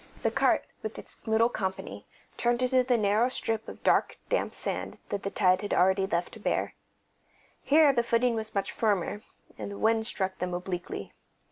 [0.23, 4.97] The cart, with its little company, turned into the narrow strip of dark damp sand
[5.09, 6.73] that the tide had already left bare.
[7.61, 9.21] Here the footing was much firmer,
[9.59, 11.13] and the wind struck them obliquely.